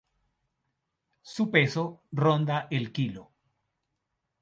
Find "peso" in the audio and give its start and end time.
1.51-2.01